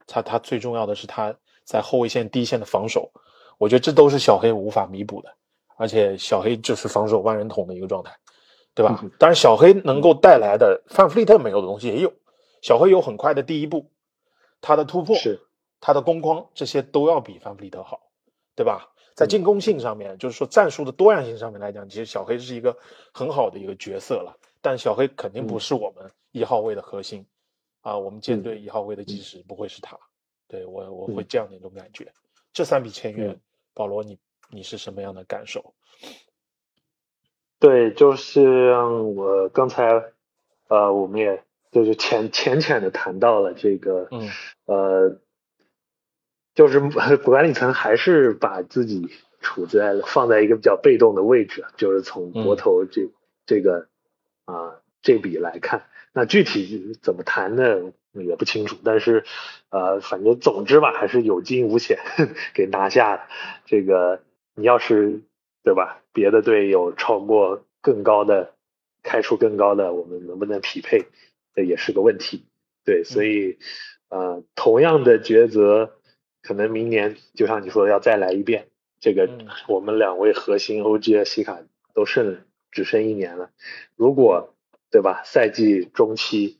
[0.07, 3.11] 他他最重要的是他在后卫线第一线的防守，
[3.57, 5.29] 我觉得这都是小黑无法弥补的，
[5.75, 8.15] 而且小黑就是防守万人桶的一个状态，
[8.73, 9.03] 对吧？
[9.19, 12.13] 当然，小黑能够带来的范弗利特没有的东西也有，
[12.61, 13.89] 小黑有很快的第一步，
[14.63, 15.41] 他的突破是
[15.81, 18.09] 他的攻框这些都要比范弗里特好，
[18.55, 18.89] 对吧？
[19.13, 22.75] 在进攻性上面，就是说战术的多样性上面来讲，其实小黑是一个
[23.13, 24.39] 很好的一个角色了。
[24.61, 27.25] 但小黑肯定不是我们一号位的核心、
[27.81, 29.99] 啊，我们舰队一号位的基石不会是他。
[30.47, 32.11] 对我我会这样的一种感觉。
[32.53, 33.39] 这三笔签约，嗯
[33.73, 34.17] 保罗你
[34.49, 35.73] 你是什么样的感受？
[37.59, 40.03] 对，就是我刚才
[40.69, 41.43] 呃，我们也
[41.73, 44.29] 就是浅浅浅的谈到了这个，嗯。
[44.65, 45.19] 呃，
[46.55, 46.79] 就是
[47.23, 49.09] 管理层还是把自己
[49.41, 53.09] 处在放在一个比较被动的位置，就是从国投这、
[53.45, 53.87] 这个
[54.45, 59.25] 啊、这笔来看，那具体怎么谈呢也不清楚，但是
[59.69, 61.99] 呃，反正总之吧，还是有惊无险
[62.53, 63.23] 给拿下了。
[63.65, 64.21] 这个
[64.55, 65.21] 你要是
[65.63, 68.53] 对吧，别的队有超过更高的
[69.01, 71.05] 开出更高的，我们能不能匹配，
[71.53, 72.45] 这也是个问题。
[72.85, 73.57] 对，所以
[74.09, 75.95] 呃，同样的抉择，
[76.41, 78.67] 可能明年就像你说的要再来一遍。
[78.99, 79.47] 这个嗯。
[79.67, 81.59] 我们两位核心 OG 和西卡
[81.93, 83.51] 都剩只剩一年了，
[83.95, 84.53] 如果
[84.91, 86.59] 对吧，赛季中期，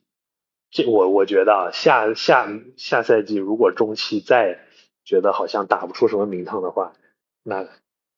[0.72, 4.60] 这我我觉得啊，下下下赛季如果中期再
[5.04, 6.94] 觉得好像打不出什么名堂的话，
[7.44, 7.68] 那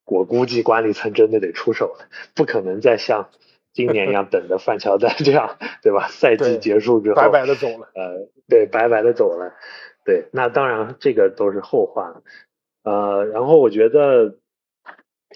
[0.05, 3.29] 我估计管理层真的得出手了，不可能再像
[3.75, 6.07] 今年一样等着范乔丹这样， 对吧？
[6.07, 7.91] 赛季结束之后，白白的走了。
[7.93, 9.53] 呃，对，白白的走了。
[10.05, 12.23] 对，那当然这个都是后话了。
[12.83, 14.37] 呃，然后我觉得，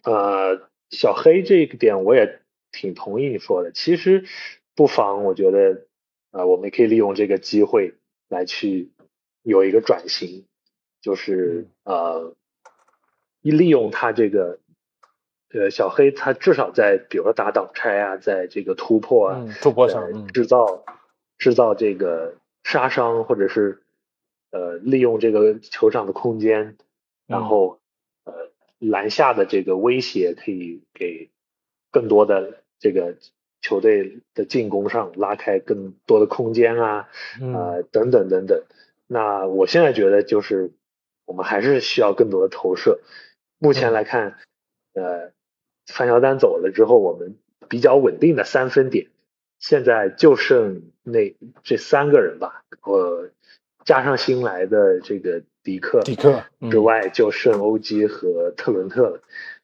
[0.06, 2.39] 呃，小黑这个点我也
[2.71, 3.71] 挺同意你说的。
[3.73, 4.23] 其实
[4.73, 5.86] 不妨，我觉得，
[6.32, 7.95] 呃，我们也可以利用这个机会
[8.30, 8.89] 来去
[9.43, 10.45] 有一个转型，
[11.02, 12.36] 就是呃，
[13.41, 14.60] 一利用他这个。
[15.51, 20.85] 呃，小黑他至少在比如说打挡拆啊，在这个突破啊，嗯，突破上，制造
[21.38, 23.81] 制造这个杀伤，或者是
[24.51, 26.77] 呃利用这个球场的空间，
[27.25, 27.79] 然后
[28.25, 28.33] 呃
[28.77, 31.29] 篮下的这个威胁可以给
[31.91, 33.15] 更多的这个
[33.62, 37.09] 球队的进攻上拉开更多的空间啊，
[37.41, 38.63] 嗯呃等等等等。
[39.07, 40.71] 那我现在觉得就是
[41.25, 42.99] 我们还是需要更多的投射。
[43.57, 44.38] 目前来看，
[44.93, 45.31] 呃，
[45.89, 47.36] 范乔丹走了之后，我们
[47.67, 49.08] 比较稳定的三分点，
[49.60, 53.30] 现在就剩那这三个人吧，呃，
[53.84, 59.21] 加上新来的这个迪克迪克嗯之外，就剩欧基和特伦特了。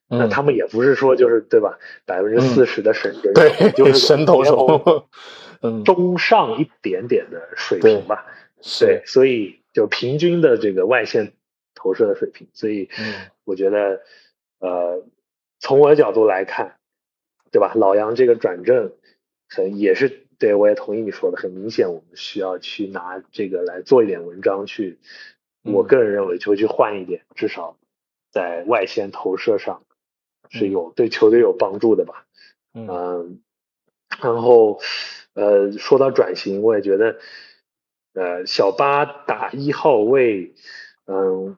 [0.07, 5.07] 那嗯他们也不是说就是对吧，百分之四十的神准，对就是神投手，
[5.61, 8.25] 嗯，中上一点点的水平吧。
[8.61, 11.33] 是对，所以就平均的这个外线
[11.73, 13.13] 投射的水平，所以嗯
[13.45, 14.01] 我觉得，
[14.59, 15.03] 呃，
[15.59, 16.77] 从我的角度来看，
[17.51, 17.73] 对吧？
[17.75, 18.93] 老杨这个转正，
[19.49, 24.99] 很也是对我也同意你说的，很明显我们需要去拿这个来做一点文章去，
[25.63, 27.77] 我嗯个人认为就去换一点，至少
[28.31, 29.83] 在外线投射上
[30.49, 32.25] 是有对球队有帮助的吧。
[32.73, 33.41] 嗯嗯，
[34.21, 34.81] 然后
[35.33, 37.19] 呃，说到转型，我也觉得，
[38.13, 40.53] 呃，小巴打一号位，
[41.05, 41.57] 嗯，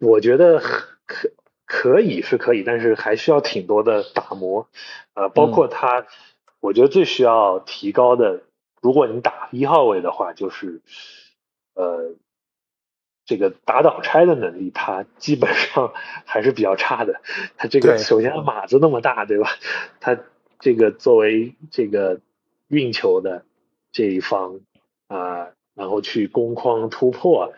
[0.00, 0.58] 我觉得
[1.06, 1.30] 可
[1.72, 4.68] 可以是可以，但是还需要挺多的打磨，
[5.14, 6.06] 呃，包括他，
[6.60, 8.42] 我觉得最需要提高的，
[8.82, 10.82] 如果你打一号位的话，就是
[11.74, 12.14] 呃。
[13.24, 15.92] 这个打倒拆的能力，他基本上
[16.26, 17.22] 还是比较差的。
[17.56, 19.48] 他这个首先码子那么大，对吧？
[20.00, 20.18] 他
[20.58, 22.20] 这个作为这个
[22.66, 23.44] 运球的
[23.92, 24.60] 这一方
[25.06, 27.54] 啊、然后去攻框突破，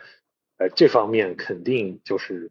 [0.59, 2.51] 呃，这方面肯定就是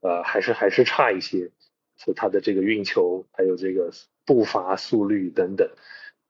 [0.00, 1.50] 呃还是还是差一些，
[1.96, 3.90] 就他的这个运球还有这个
[4.24, 5.70] 步伐速率等等。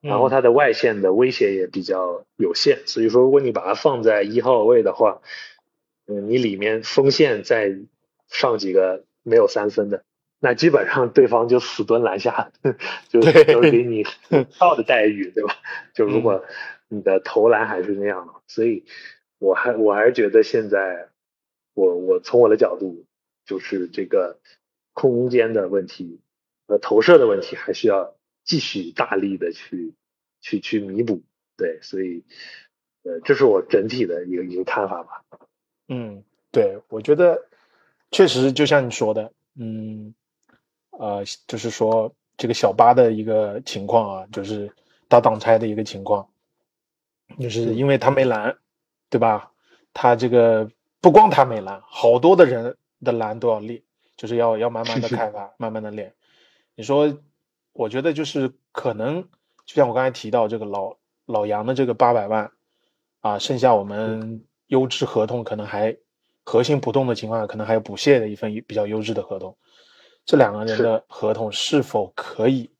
[0.00, 5.22] 然后他的外线的威胁也比较有限，所以说如果你把他放在一号位的话，
[6.06, 7.76] 嗯，你里面锋线再
[8.28, 10.04] 上几个没有三分的，
[10.38, 12.52] 那基本上对方就死蹲篮下，
[13.10, 14.04] 就就是给你
[14.60, 15.56] 到的待遇，对吧？
[15.94, 16.44] 就如果
[16.86, 18.84] 你的投篮还是那样的，所以
[19.40, 21.08] 我还我还是觉得现在，
[21.74, 23.04] 我我从我的角度，
[23.48, 24.38] 就是这个
[24.92, 26.20] 空间的问题
[26.66, 29.94] 和投射的问题，还需要继续大力的去
[30.42, 31.22] 去去弥补。
[31.56, 32.22] 对，所以
[33.02, 35.24] 呃，这是我整体的一个一个看法吧。
[35.88, 37.46] 嗯，对，我觉得
[38.10, 40.14] 确实就像你说的，嗯，
[40.90, 44.70] 呃，就是说这个小巴的一个情况啊，就是
[45.08, 46.28] 打挡拆的一个情况，
[47.40, 48.58] 就是因为他没拦，
[49.08, 49.52] 对吧？
[49.94, 53.82] 他这个不光他没拦，好多的人的栏都要练，
[54.16, 56.14] 就是要要慢慢的开发，慢慢的练。
[56.74, 57.18] 你说，
[57.72, 59.22] 我觉得就是可能，
[59.64, 62.50] 就像我刚才提到这个老老杨的这个八百万
[63.20, 65.96] 啊，剩下我们优质合同可能还
[66.44, 69.56] 核心不动的情况下，可能还有补谢的一份比较优质的合同。
[70.24, 72.70] 这两个人的合同是否可以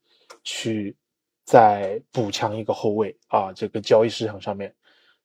[0.45, 0.97] 去
[1.45, 3.53] 再补强一个后卫啊？
[3.53, 4.75] 这个交易市场上面，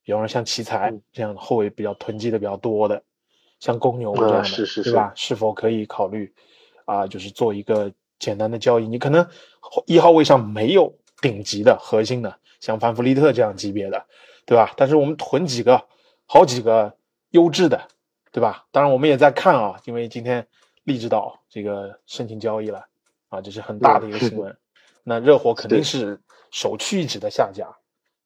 [0.04, 3.04] 比方说像奇才这样的后卫比较囤积的比较多的，
[3.64, 5.14] 像公牛这样的，是是对吧？
[5.16, 6.34] 是否可以考虑
[6.84, 7.08] 啊？
[7.08, 8.86] 就是做一个简单的交易？
[8.86, 9.26] 你可能
[9.86, 14.06] 一号位上没有顶级的核心的，像范弗利特这样级别的，
[14.46, 14.74] 对吧？
[14.76, 15.82] 但是我们囤几个，
[16.26, 16.98] 好几个
[17.30, 17.88] 优质的，
[18.34, 18.66] 对吧？
[18.74, 20.46] 当然我们也在看啊，因为今天
[20.84, 22.86] 利智岛这个申请交易了
[23.30, 24.54] 啊，这是很大的一个新闻。
[25.06, 26.20] 那热火肯定是
[26.52, 27.66] 首屈一指的下家。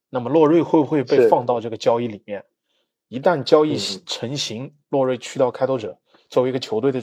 [0.10, 2.44] 那么洛瑞会不会被放到这个交易里面？
[3.08, 5.98] 一旦交易成型，洛瑞去到开拓者，
[6.30, 7.02] 作为一个球队的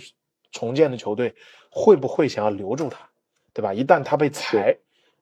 [0.53, 1.35] 重建的球队，
[1.71, 3.09] 会不会想要留住他？
[3.53, 3.73] 对吧？
[3.73, 4.77] 一旦他被裁，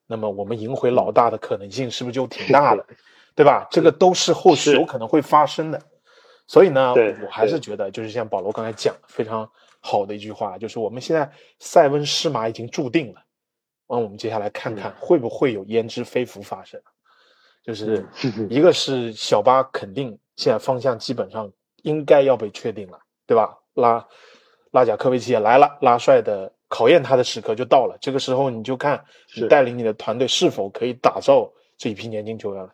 [0.07, 2.87] 那么我们赢回老大的可能性是不是就挺大了？
[3.37, 3.67] 对吧？
[3.71, 5.81] 这个都是后续有可能会发生的。
[6.47, 9.49] 所以呢，我还是觉得，就是像保罗刚才讲非常
[9.81, 13.23] 好的一句话，就是我们现在塞翁失马已经注定了。
[13.89, 16.81] 那我们接下来看看会不会有焉知非福发生。
[17.63, 18.07] 就是
[18.51, 21.51] 一个是小巴肯定现在方向基本上
[21.83, 23.59] 应该要被确定了，对吧？
[23.75, 24.07] 拉
[24.71, 27.97] 拉贾科维奇也来了，拉帅的考验他的时刻就到了。
[28.01, 29.05] 这个时候你就看
[29.37, 32.73] 你带领你的团队是否可以打造这一批年轻球员了。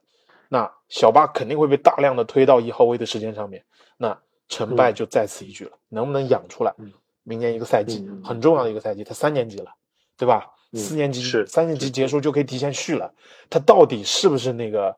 [0.49, 3.65] 那小巴肯定会被大量的推到一号位的时间上面，
[3.97, 4.19] 那
[4.49, 5.73] 成败就在此一举了。
[5.89, 6.75] 能不能养出来？
[7.23, 9.71] 明年一个赛季很重要的一个赛季，他三年级了，
[10.17, 10.47] 对吧？
[10.73, 13.13] 四年级是三年级结束就可以提前续了，
[13.51, 14.97] 他到底是不是那个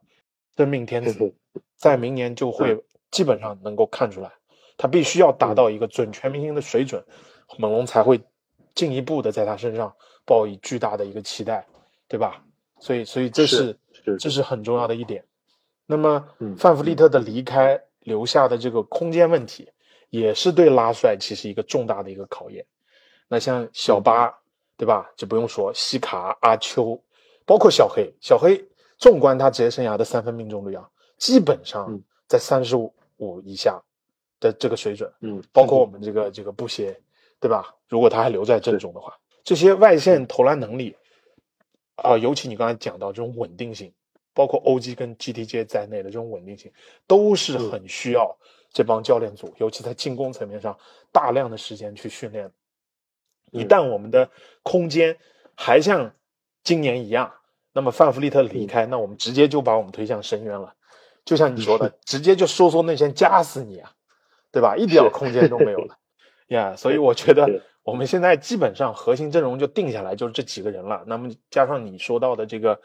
[0.60, 1.32] 真命天子，
[1.74, 4.30] 在明年就会基本上能够看出来，
[4.76, 7.02] 他必须要达到一个准全明星的水准，
[7.56, 8.20] 猛龙才会
[8.74, 9.96] 进一步的在他身上
[10.26, 11.66] 抱以巨大的一个期待，
[12.08, 12.44] 对吧？
[12.78, 13.74] 所以，所以这是
[14.18, 15.24] 这是很重要的一点。
[15.86, 19.70] 那么，范弗利特的离开留下的这个空间问题，
[20.10, 22.66] 也是对拉帅其实一个重大的一个考验。
[23.28, 24.36] 那像小巴。
[24.80, 25.12] 对吧？
[25.14, 26.98] 就不用说西卡、阿丘，
[27.44, 28.10] 包括小黑。
[28.18, 28.66] 小黑，
[29.00, 32.92] 纵观他职业生涯的三分命中率啊，基本上在三十五
[33.42, 33.82] 以下
[34.38, 35.10] 的这个水准。
[35.20, 36.94] 嗯，包括我们这个这个布歇，
[37.40, 37.74] 对吧？
[37.88, 40.94] 如果他还留在阵中的话，这些外线投篮能力
[41.96, 43.90] 啊，尤其你刚才讲到这种稳定性，
[44.34, 46.70] 包括 OG 跟 GTJ 在内的这种稳定性，
[47.06, 48.36] 都是很需要
[48.70, 50.78] 这帮教练组，尤其在进攻层面上
[51.10, 52.52] 大量的时间去训练。
[53.50, 54.30] 一旦我们的
[54.62, 55.16] 空间
[55.56, 56.14] 还像
[56.62, 57.32] 今年一样，
[57.80, 60.74] 那么范弗利特离开，那我们直接就把我们推向深渊了。
[61.24, 63.90] 就像你说的， 直接就收缩内线夹死你啊，
[64.52, 64.76] 对吧？
[64.76, 65.96] 一点空间都没有了
[66.48, 66.76] 呀。
[66.76, 71.02] 所以我觉得我们现在基本上核心阵容就定下来，就是这几个人了。
[71.06, 72.78] 那么加上你说到的这个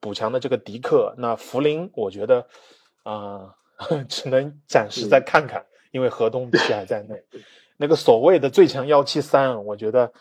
[0.00, 2.44] 补强的这个迪克，那福林，我觉得
[3.04, 3.54] 啊，
[4.10, 7.22] 只能暂时再看看，因为河东必须还在内。
[7.76, 10.12] 那个所谓的最强幺七三，我觉得，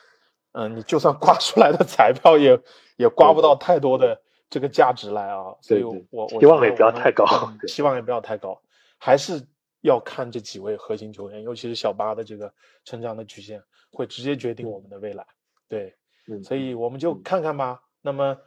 [0.54, 2.60] 嗯，你就算刮出来的彩票也
[2.98, 5.56] 也刮不到太多的这个价值来啊。
[5.62, 7.26] 所以，我我希望也不要太高，
[7.68, 8.62] 希望也不要太高，
[8.98, 9.42] 还是
[9.82, 15.26] 要看这几位核心球员，尤其是小巴的这个成长的曲线，会直接决定我们的未来。
[15.70, 15.96] 对，
[16.44, 17.82] 所以我们就看看吧。
[18.02, 18.38] 那么，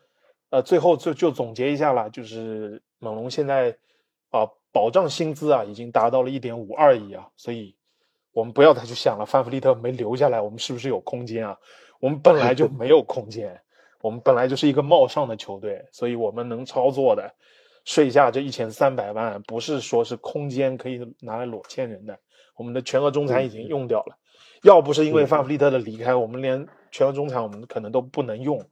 [0.50, 3.76] 呃，最后就就总结一下了，就是猛龙现在
[4.31, 7.76] 啊，保障薪资啊，已经达到了一点五二亿啊，所以。
[8.35, 11.56] 我们不要再去想了，范弗利特没留下来，我们是不是有空间啊？
[12.05, 13.59] 我们本来就没有空间，
[14.02, 17.33] 我们本来就是一个冒上的球队，所以我们能操作的，
[17.87, 22.19] 税下这一千三百万，不是说是空间可以拿来裸签人的。
[22.57, 24.19] 我们的全额中产已经用掉了，
[24.65, 28.63] 要不是因为范弗利特的离开，我们连全额中产我们可能都不能用，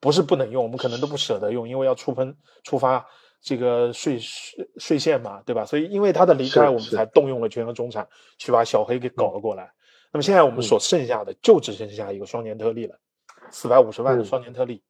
[0.00, 2.34] 不是不能用，我们可能都不舍得用，因为要触碰
[2.64, 3.04] 触发。
[3.40, 5.64] 这个税税税线嘛，对吧？
[5.64, 8.08] 所以因为他的离开，我们才动用了全额中产
[8.38, 9.70] 去把小黑给搞了过来。
[10.12, 12.98] 那么现在我们所剩下的就只剩下一个双年特例了，
[13.50, 14.82] 四百五十万的双年特例，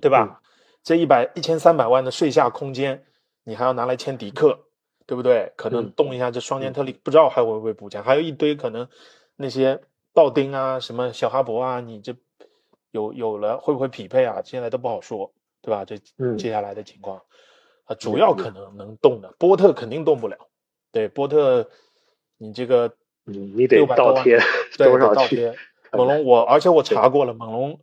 [0.00, 0.40] 对吧？
[0.82, 3.04] 这一百一千三百万的税下空间，
[3.44, 4.66] 你还要拿来签迪克，
[5.04, 5.52] 对不对？
[5.56, 8.02] 可能动一下这双年特例，不知道还会不会补强？
[8.02, 8.88] 还有一堆可能
[9.36, 9.82] 那些
[10.14, 12.14] 道丁啊，什么小哈勃啊，你这
[12.92, 14.40] 有有了会不会匹配啊？
[14.44, 15.84] 现在都不好说，对吧？
[15.84, 15.98] 这
[16.36, 17.20] 接下来的情况
[17.84, 20.38] 啊，主要可能能动的波特肯定动不了，
[20.92, 21.68] 对波特，
[22.38, 22.96] 你这个
[23.32, 24.38] 你你得倒贴
[24.78, 25.52] 多少去？
[25.92, 27.80] 猛龙我而且我查过了，猛龙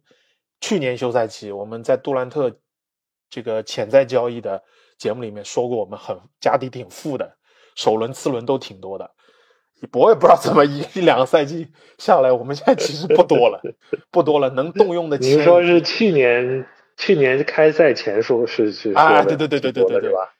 [0.62, 2.58] 去年休赛期我们在杜兰特。
[3.30, 4.64] 这个潜在交易的
[4.98, 7.36] 节目里面说过，我们很家底挺富的，
[7.76, 9.12] 首轮、次轮都挺多的。
[9.92, 11.68] 我也不知道怎么一一两个赛季
[11.98, 13.62] 下来，我们现在其实不多了，
[14.12, 15.40] 不多了，能动用的钱。
[15.40, 20.34] 您说是去年去年开赛前说是是啊，对对对对对对对吧？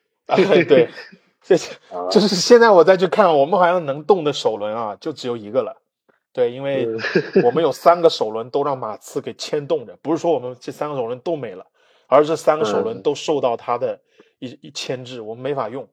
[0.66, 0.88] 对，
[1.48, 1.56] 这
[2.12, 5.82] 就是现在我再去看，我们好像能动的首轮啊，就只有一个了。
[6.34, 6.88] 对，因为
[7.44, 11.66] 我们有 三个首轮都让马刺给牵动着，不是说我们这三个首轮都没了。
[12.08, 14.00] 而这三个首轮都受到他的
[14.40, 15.88] 一一牵制，我们没法用，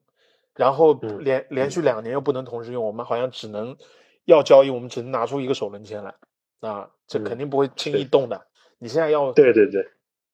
[0.53, 3.75] 然后连连续两年又不能同时用，我们好像只能
[4.23, 6.13] 要交易，我们只能拿出一个首轮签来，
[6.61, 8.45] 啊，这肯定不会轻易动的。
[8.77, 9.85] 你现在要对对对，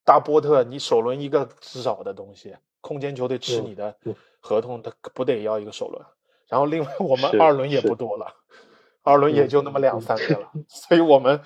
[0.04, 3.96] 大波特，你首轮一个至少的东西，空间球队吃你的
[4.42, 6.06] 合同，他不得要一个首轮？
[6.50, 8.36] 然后另外 我们二轮也不多了，
[9.04, 11.40] 二轮也就那么两三个了， 所以我们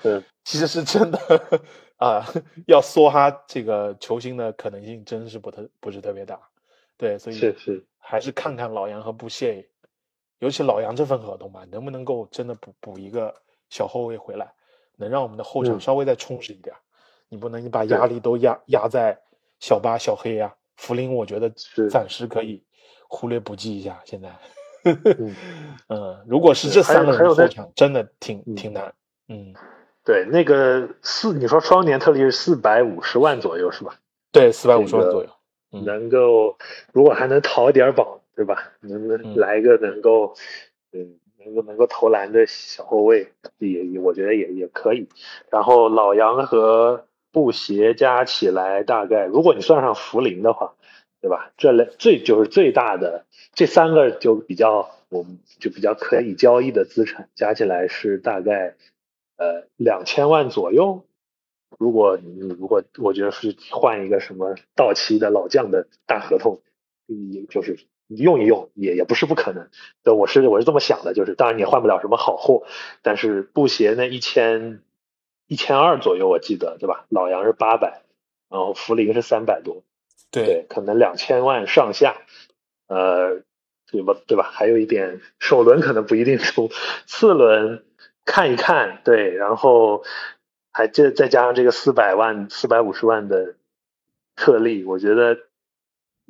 [0.44, 1.20] 其实是真的。
[1.98, 2.26] 啊，
[2.68, 6.38] 要梭哈这个球星的可能性真是不特不是特别大，
[6.98, 9.66] 对，所以是是还是看看老杨和布谢，
[10.40, 13.34] 尤其老杨这份合同吧，能不能够真的补补一个
[13.70, 14.54] 小后卫回来，
[14.98, 16.76] 能让我们的后场稍微再充实一点。
[17.30, 19.18] 你不能你把压力都压压在
[19.62, 21.50] 小巴小黑呀，福林，我觉得
[21.90, 22.62] 暂时可以
[23.16, 24.02] 忽略不计一下。
[24.04, 24.30] 现在，
[25.88, 28.94] 嗯，如果是这三个人后场，真的挺挺难，
[29.30, 29.54] 嗯。
[30.04, 33.96] 对，那个四，你说双年特例是四百五十万左右是吧？
[34.32, 35.30] 对，四百五十万左右，
[35.72, 36.58] 能够
[36.94, 38.72] 如果还能淘点宝，对吧？
[38.82, 40.36] 能不能来一个能够，
[40.94, 45.10] 嗯，能够能够投篮的小后卫，也也我觉得也也可以。
[45.50, 50.76] 然后老杨和布鞋加起来大概，如果你算上福林的话，
[51.22, 51.52] 对吧？
[51.58, 58.76] 这类最就是最大的这三个就比较，我们就比较可以交易的资产加起来是大概。
[59.38, 61.04] 呃，两千万左右，
[61.78, 66.62] 如果你如果我觉得是换一个什么到期的老将的大合同，
[67.06, 69.68] 你就是用一用也也不是不可能。
[70.04, 72.64] 对，我是我是这么想的，就是当然你换不了什么好货，
[73.02, 74.80] 但是布鞋那一千
[75.48, 77.06] 一千二左右，我记得对吧？
[77.10, 78.04] 老杨是八百，
[78.50, 79.84] 然后福林是三百多，
[80.44, 82.18] 对，可能两千万上下，
[82.88, 83.44] 呃，
[83.92, 84.18] 对吧？
[84.28, 84.44] 对吧？
[84.52, 86.70] 还有一点首轮可能不一定出，
[87.06, 87.84] 次轮。
[88.28, 90.04] 看一看，对，然后
[90.72, 93.54] 还这再加上这个四百万、四百五十万的
[94.36, 95.38] 特例，我觉得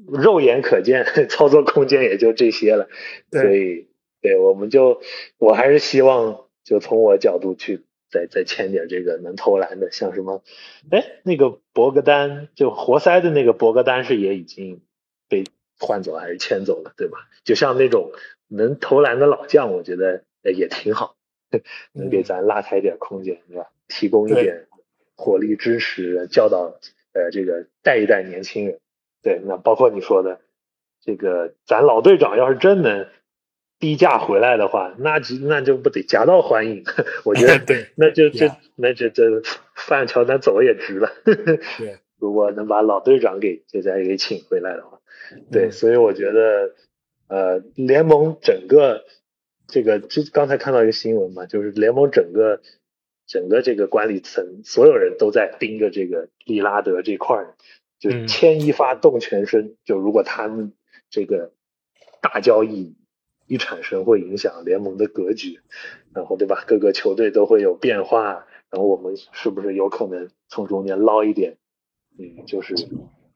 [0.06, 2.90] 肉眼可见 操作空间也就这些了。
[3.32, 3.88] 所以，
[4.22, 5.02] 对，我们就
[5.38, 7.86] 我还是希望，就从我角度去
[8.16, 10.42] 再再签点这个能投篮的，像什么，
[10.90, 14.82] 哎，那个博格丹，就活塞的那个博格丹是也已经
[15.28, 15.44] 被
[15.78, 17.18] 换走还是签走了，对吧？
[17.44, 18.12] 就像那种
[18.48, 21.16] 能投篮的老将，我觉得也挺好。
[21.94, 23.70] 能给咱拉开一点空间，对吧？
[23.88, 24.68] 提供一点
[25.16, 26.80] 火力支持，教导
[27.14, 28.80] 呃这个带一带年轻人。
[29.22, 30.42] 对，那包括你说的
[31.02, 33.08] 这个，咱老队长要是真能
[33.80, 36.84] 低价回来的话，那就那就不得夹道欢迎？
[37.26, 39.24] 我觉得对，那就这那这这
[39.76, 41.12] 范乔丹走也值了。
[41.26, 45.00] 对，如果能把老队长给这家给请回来的话，
[45.52, 46.74] 对，所以我觉得
[47.28, 49.04] 呃联盟整个。
[49.68, 52.62] 这个就刚才看到一个新闻嘛，就是联盟整个
[53.26, 57.56] 整个这个管理层所有人都在盯着这个利拉德这块儿，
[57.98, 59.76] 就牵一发动全身。
[59.84, 60.74] 就如果他们
[61.10, 61.52] 这个
[62.22, 62.96] 大交易
[63.48, 65.60] 一产生，会影响联盟的格局，
[66.14, 66.64] 然后对吧？
[66.68, 71.58] 各个球队都会有变化，然后我们是不是有可能从中间捞一点？
[72.18, 72.74] 嗯，就是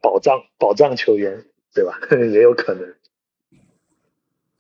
[0.02, 2.00] 宝藏宝藏球员，对吧？
[2.32, 2.96] 也有可能。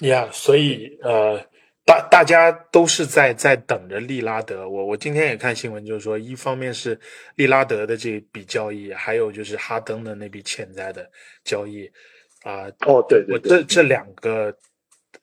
[0.08, 1.41] 呀，所以呃。
[1.86, 4.70] 大大家都是在在等着利拉德。
[4.70, 7.00] 我我今天也看新闻，就是说，一方面是
[7.34, 11.10] 利拉德的这笔交易，还有就是哈登的那笔潜在的
[11.43, 11.89] 交易
[12.43, 12.68] 啊。
[12.86, 14.56] 哦，对，我这这两个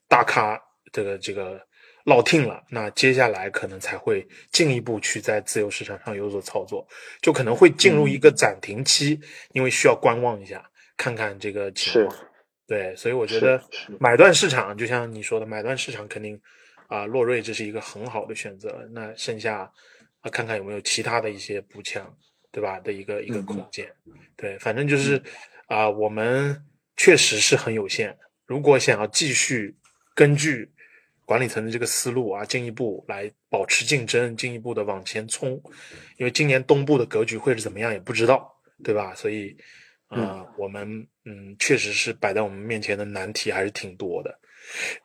[0.09, 0.61] 大咖，
[0.93, 1.61] 这个这个
[2.05, 6.87] 落听了，那接下来可能才会进一步去在自由市场上有所操作，
[7.21, 9.21] 就可能会进入一个暂停期，
[9.53, 10.65] 因为需要观望一下，
[10.97, 12.17] 看看这个情况。
[12.69, 13.63] 对，所以我觉得
[14.01, 16.41] 买断市场，就像你说的，买断市场肯定
[16.89, 18.89] 啊，洛瑞这是一个很好的选择。
[18.93, 19.71] 那剩下
[20.21, 22.13] 啊，看看有没有其他的一些补强，
[22.51, 22.81] 对吧？
[22.81, 23.89] 的一个一个空间。
[24.37, 25.23] 对，反正就是
[25.69, 26.61] 啊，我们
[26.97, 28.17] 确实是很有限。
[28.45, 29.77] 如果想要继续
[30.17, 30.69] 根据
[31.27, 35.51] 管理层的这个思路啊，进一步来保持竞争，进一步的往前冲，
[36.17, 38.51] 因为今年东部的格局会是怎么样也不知道，
[38.83, 39.15] 对吧？
[39.15, 39.55] 所以
[40.09, 44.37] 啊，我们嗯，确实是摆在我们面前的难题还是挺多的。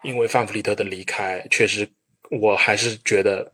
[0.04, 1.88] 因为范弗里特的离开，确实，
[2.42, 3.52] 我还是觉得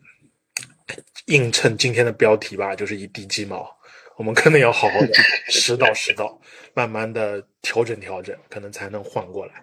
[1.25, 3.69] 映衬今天的标题吧，就是一地鸡毛。
[4.15, 5.09] 我们可能要好好的
[5.49, 6.39] 拾到拾到，
[6.73, 9.53] 慢慢的调整调整，可能才能缓过来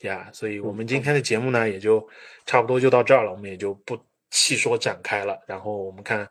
[0.00, 0.28] 呀。
[0.32, 2.06] 所以，我们今天的节目呢，也就
[2.44, 3.98] 差不多就到这儿了，我们也就不
[4.30, 5.38] 细说展开了。
[5.46, 6.28] 然后我们看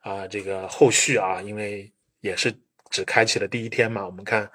[0.00, 1.90] 啊，这个后续啊，因为
[2.20, 2.52] 也是
[2.90, 4.50] 只开启了第一天嘛，我们看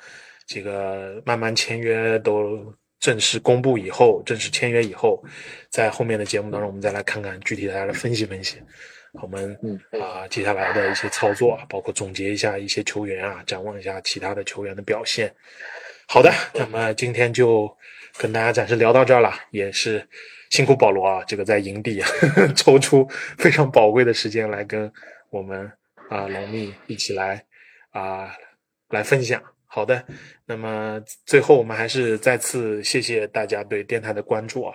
[0.46, 2.74] 这个慢慢签约都。
[3.00, 5.24] 正式公布以后，正式签约以后，
[5.70, 8.60] 在后面的节目当中，我们再来看看具体大家来分析分析，
[9.22, 9.56] 我们
[10.02, 15.32] 啊接下来的一些操作啊，包括总结一下一些球员啊，展望一下其他的球员的表现。
[16.08, 17.72] 好的，那么今天就
[18.18, 20.08] 跟大家暂时聊到这儿了，也是
[20.50, 22.02] 辛苦保罗啊，这个在营地
[22.56, 23.08] 抽出
[23.38, 24.92] 非常宝贵的时间来跟
[25.30, 25.72] 我们
[26.10, 27.46] 啊龙蜜一起来
[27.92, 28.34] 啊
[28.90, 29.42] 来分享。
[29.66, 30.04] 好的，
[30.46, 34.74] 那么最后我们还是再次谢谢大家对电台的关注啊！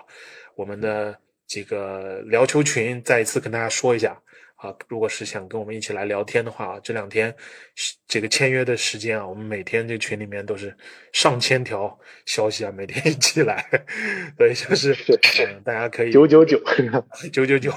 [0.55, 4.17] 我们的这个聊球群再一次跟大家说一下
[4.63, 7.35] 啊，如果是想跟我们一起来聊天的话，这两天
[8.07, 10.77] 这个签约的时间啊，我们每天这群里面都是
[11.13, 13.69] 上千条消息啊，每天一起来，
[14.39, 14.95] 所以就是
[15.45, 16.63] 嗯，大家可以九九九
[17.33, 17.73] 九九九，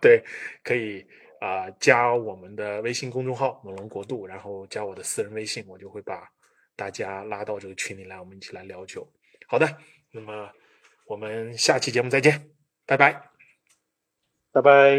[0.00, 0.24] 对，
[0.64, 1.06] 可以
[1.40, 6.28] 啊，加我们的微信公众号“猛龙国度”，然后加我的私人微信，我就会把。
[6.74, 9.06] 大家拉到这个群里来，我们一起来聊酒。
[9.46, 9.76] 好的，
[10.10, 10.50] 那么
[11.06, 12.48] 我们下期节目再见，
[12.86, 13.12] 拜拜，
[14.52, 14.98] 拜拜。